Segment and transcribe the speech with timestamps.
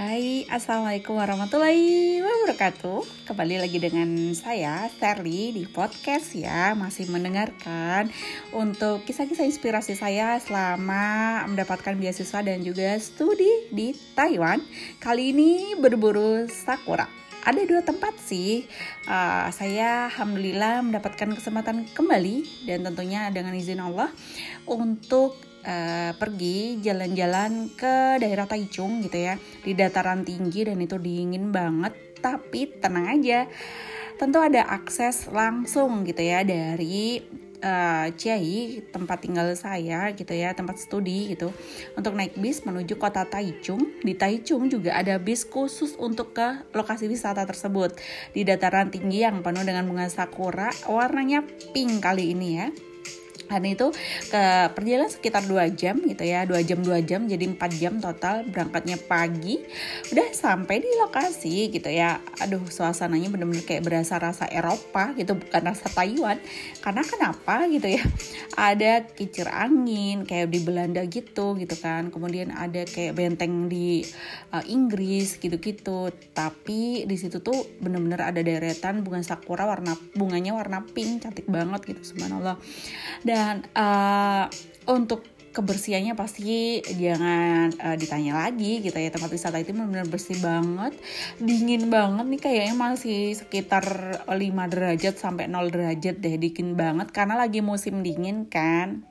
[0.00, 3.28] Hai, Assalamualaikum warahmatullahi wabarakatuh.
[3.28, 6.72] Kembali lagi dengan saya, Terly di podcast ya.
[6.72, 8.08] Masih mendengarkan
[8.56, 14.64] untuk kisah-kisah inspirasi saya selama mendapatkan beasiswa dan juga studi di Taiwan.
[15.04, 17.04] Kali ini berburu sakura.
[17.44, 18.64] Ada dua tempat sih.
[19.04, 24.08] Uh, saya alhamdulillah mendapatkan kesempatan kembali dan tentunya dengan izin Allah
[24.64, 29.36] untuk uh, pergi jalan-jalan ke daerah Taichung gitu ya.
[29.64, 33.48] Di dataran tinggi dan itu dingin banget tapi tenang aja.
[34.20, 37.24] Tentu ada akses langsung gitu ya dari
[37.64, 41.52] uh, Ciai tempat tinggal saya gitu ya tempat studi gitu
[41.96, 44.00] untuk naik bis menuju kota Taichung.
[44.04, 47.96] Di Taichung juga ada bis khusus untuk ke lokasi wisata tersebut.
[48.36, 52.68] Di dataran tinggi yang penuh dengan bunga sakura warnanya pink kali ini ya
[53.50, 53.90] dan itu
[54.30, 58.46] ke perjalanan sekitar dua jam gitu ya dua jam dua jam jadi empat jam total
[58.46, 59.58] berangkatnya pagi
[60.14, 62.22] udah sampai di lokasi gitu ya.
[62.42, 66.38] Aduh suasananya bener-bener kayak berasa rasa Eropa gitu bukan rasa Taiwan.
[66.78, 68.04] Karena kenapa gitu ya?
[68.54, 72.12] Ada kicir angin kayak di Belanda gitu gitu kan.
[72.12, 74.04] Kemudian ada kayak benteng di
[74.54, 76.12] uh, Inggris gitu-gitu.
[76.36, 81.94] Tapi di situ tuh bener-bener ada deretan bunga sakura warna bunganya warna pink cantik banget
[81.94, 82.60] gitu subhanallah.
[83.24, 84.52] Dan dan uh,
[84.84, 89.08] untuk kebersihannya pasti jangan uh, ditanya lagi gitu ya.
[89.08, 90.92] Tempat wisata itu benar-benar bersih banget.
[91.40, 93.84] Dingin banget nih kayaknya masih sekitar
[94.28, 94.36] 5
[94.68, 96.36] derajat sampai 0 derajat deh.
[96.36, 99.08] Dingin banget karena lagi musim dingin kan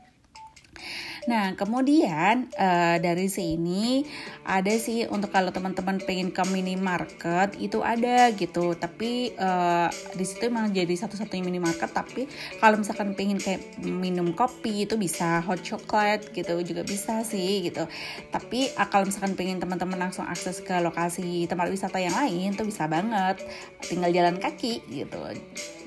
[1.29, 4.01] Nah, kemudian uh, dari sini
[4.41, 8.73] ada sih untuk kalau teman-teman pengen ke minimarket itu ada gitu.
[8.73, 11.93] Tapi uh, di situ emang jadi satu-satunya minimarket.
[11.93, 12.25] Tapi
[12.57, 17.85] kalau misalkan pengen kayak minum kopi itu bisa hot chocolate gitu juga bisa sih gitu.
[18.33, 22.65] Tapi uh, kalau misalkan pengen teman-teman langsung akses ke lokasi tempat wisata yang lain tuh
[22.65, 23.37] bisa banget.
[23.85, 25.21] Tinggal jalan kaki gitu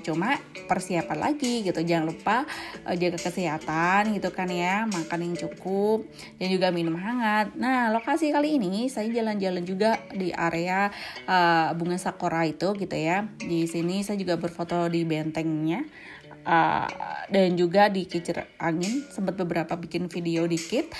[0.02, 2.36] cuma persiapan lagi gitu jangan lupa
[2.84, 6.06] uh, jaga kesehatan gitu kan ya makan yang cukup
[6.36, 7.52] dan juga minum hangat.
[7.56, 10.88] Nah lokasi kali ini saya jalan-jalan juga di area
[11.28, 13.28] uh, bunga sakura itu gitu ya.
[13.38, 15.84] Di sini saya juga berfoto di bentengnya
[16.44, 16.88] uh,
[17.30, 19.06] dan juga di kicir angin.
[19.08, 20.90] Sempat beberapa bikin video dikit.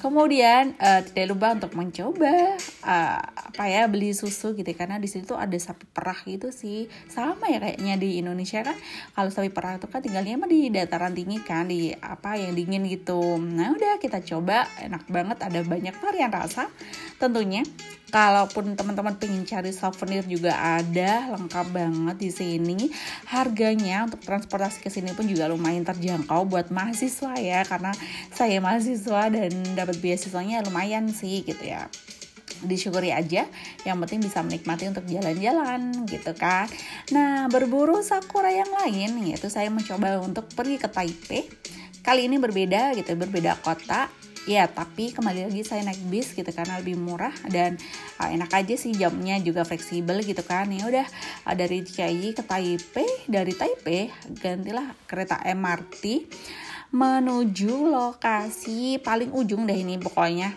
[0.00, 5.32] Kemudian uh, tidak lupa untuk mencoba uh, apa ya beli susu gitu karena di situ
[5.36, 6.90] ada sapi perah gitu sih.
[7.08, 8.76] Sama ya kayaknya di Indonesia kan.
[9.14, 11.68] Kalau sapi perah itu kan tinggalnya mah di dataran tinggi kan.
[11.68, 13.38] Di apa yang dingin gitu.
[13.40, 14.68] Nah udah kita coba.
[14.82, 15.38] Enak banget.
[15.40, 16.68] Ada banyak varian rasa
[17.16, 17.64] tentunya
[18.10, 22.78] kalaupun teman-teman pengen cari souvenir juga ada lengkap banget di sini.
[23.26, 27.92] Harganya untuk transportasi ke sini pun juga lumayan terjangkau buat mahasiswa ya karena
[28.30, 31.90] saya mahasiswa dan dapat beasiswanya lumayan sih gitu ya.
[32.64, 33.44] Disyukuri aja
[33.84, 36.70] yang penting bisa menikmati untuk jalan-jalan gitu kan.
[37.12, 41.44] Nah berburu sakura yang lain yaitu saya mencoba untuk pergi ke Taipei.
[42.06, 44.06] Kali ini berbeda gitu berbeda kota
[44.46, 47.74] ya tapi kembali lagi saya naik bis gitu karena lebih murah dan
[48.22, 51.06] uh, enak aja sih jamnya juga fleksibel gitu kan ya udah
[51.50, 54.06] uh, dari Chiayi ke Taipei dari Taipei
[54.38, 56.30] gantilah kereta MRT
[56.94, 60.54] menuju lokasi paling ujung deh ini pokoknya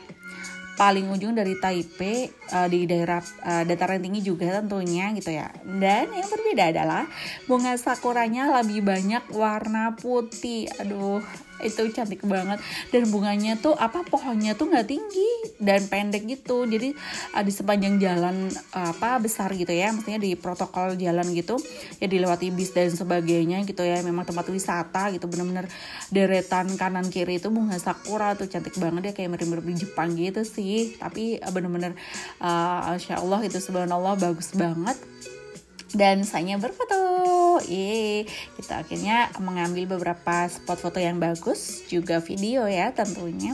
[0.80, 5.52] paling ujung dari Taipei uh, di daerah uh, dataran tinggi juga tentunya gitu ya.
[5.68, 7.04] Dan yang berbeda adalah
[7.52, 10.72] bunga sakuranya lebih banyak warna putih.
[10.80, 11.20] Aduh,
[11.62, 12.60] itu cantik banget.
[12.90, 16.64] Dan bunganya tuh apa pohonnya tuh nggak tinggi dan pendek gitu.
[16.66, 16.96] Jadi
[17.36, 21.60] uh, di sepanjang jalan uh, apa besar gitu ya maksudnya di protokol jalan gitu
[22.00, 24.02] ya dilewati bis dan sebagainya gitu ya.
[24.02, 25.70] Memang tempat wisata gitu bener-bener
[26.10, 30.42] deretan kanan kiri itu bunga sakura tuh cantik banget ya kayak mirip-mirip di Jepang gitu
[30.48, 30.96] sih.
[30.98, 31.94] Tapi uh, bener-bener
[32.42, 34.98] uh, Insya Allah itu subhanallah bagus banget.
[35.90, 37.02] Dan saya berfoto.
[37.66, 37.99] Yeay,
[38.58, 43.54] kita akhirnya mengambil beberapa spot foto yang bagus, juga video ya tentunya.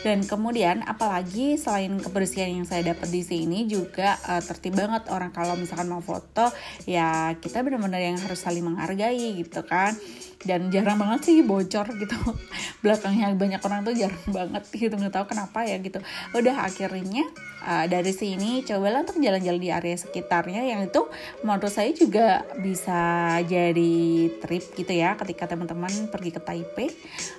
[0.00, 5.28] Dan kemudian apalagi selain kebersihan yang saya dapat di sini juga uh, tertib banget orang
[5.28, 6.48] kalau misalkan mau foto
[6.88, 9.92] ya kita benar-benar yang harus saling menghargai gitu kan
[10.40, 12.16] dan jarang banget sih bocor gitu.
[12.84, 16.00] Belakangnya banyak orang tuh jarang banget gitu nggak tahu kenapa ya gitu.
[16.32, 17.28] Udah akhirnya
[17.68, 21.04] uh, dari sini cobalah untuk jalan-jalan di area sekitarnya yang itu
[21.44, 23.92] menurut saya juga bisa jadi
[24.40, 26.88] trip gitu ya ketika teman-teman pergi ke Taipei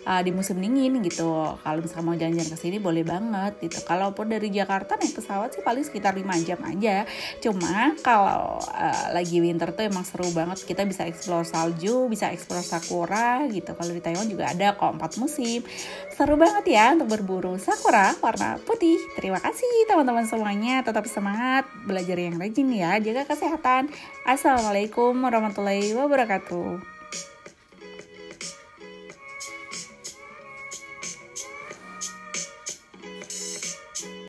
[0.05, 1.57] uh, di musim dingin gitu.
[1.57, 3.81] Kalau misalnya mau jalan-jalan ke sini boleh banget gitu.
[3.81, 7.09] Kalaupun dari Jakarta naik pesawat sih paling sekitar 5 jam aja.
[7.41, 10.61] Cuma kalau uh, lagi winter tuh emang seru banget.
[10.61, 13.71] Kita bisa explore salju bisa explore sakura sakura gitu.
[13.71, 15.63] Kalau di Taiwan juga ada kok empat musim.
[16.11, 18.99] Seru banget ya untuk berburu sakura warna putih.
[19.15, 20.83] Terima kasih teman-teman semuanya.
[20.83, 22.99] Tetap semangat belajar yang rajin ya.
[22.99, 23.87] Jaga kesehatan.
[24.27, 27.00] Assalamualaikum warahmatullahi wabarakatuh.